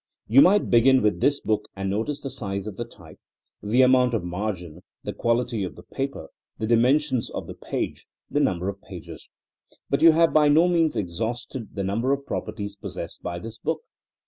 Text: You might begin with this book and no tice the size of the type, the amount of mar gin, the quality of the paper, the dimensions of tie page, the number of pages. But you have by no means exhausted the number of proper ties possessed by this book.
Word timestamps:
You 0.27 0.41
might 0.41 0.71
begin 0.71 1.03
with 1.03 1.19
this 1.19 1.39
book 1.41 1.69
and 1.75 1.87
no 1.91 2.03
tice 2.03 2.21
the 2.21 2.31
size 2.31 2.65
of 2.65 2.75
the 2.75 2.85
type, 2.85 3.19
the 3.61 3.83
amount 3.83 4.15
of 4.15 4.23
mar 4.23 4.51
gin, 4.51 4.81
the 5.03 5.13
quality 5.13 5.63
of 5.63 5.75
the 5.75 5.83
paper, 5.83 6.29
the 6.57 6.65
dimensions 6.65 7.29
of 7.29 7.45
tie 7.45 7.53
page, 7.61 8.07
the 8.27 8.39
number 8.39 8.67
of 8.67 8.81
pages. 8.81 9.29
But 9.91 10.01
you 10.01 10.11
have 10.13 10.33
by 10.33 10.47
no 10.47 10.67
means 10.67 10.95
exhausted 10.95 11.75
the 11.75 11.83
number 11.83 12.13
of 12.13 12.25
proper 12.25 12.51
ties 12.51 12.75
possessed 12.75 13.21
by 13.21 13.37
this 13.37 13.59
book. 13.59 13.81